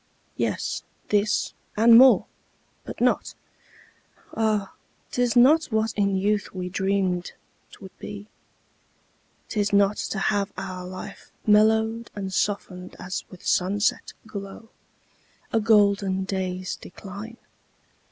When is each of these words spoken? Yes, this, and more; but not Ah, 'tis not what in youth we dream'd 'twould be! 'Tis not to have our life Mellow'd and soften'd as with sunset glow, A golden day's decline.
Yes, 0.35 0.81
this, 1.09 1.53
and 1.77 1.95
more; 1.95 2.25
but 2.85 2.99
not 2.99 3.35
Ah, 4.35 4.73
'tis 5.11 5.35
not 5.35 5.65
what 5.65 5.93
in 5.93 6.15
youth 6.15 6.55
we 6.55 6.69
dream'd 6.69 7.33
'twould 7.71 7.95
be! 7.99 8.25
'Tis 9.47 9.71
not 9.71 9.97
to 9.97 10.17
have 10.17 10.51
our 10.57 10.87
life 10.87 11.31
Mellow'd 11.45 12.09
and 12.15 12.33
soften'd 12.33 12.95
as 12.97 13.25
with 13.29 13.45
sunset 13.45 14.13
glow, 14.25 14.69
A 15.53 15.59
golden 15.59 16.23
day's 16.23 16.75
decline. 16.75 17.37